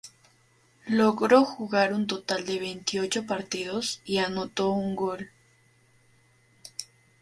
[0.87, 5.29] Logró jugar un total de veintiocho partidos y anotó un gol.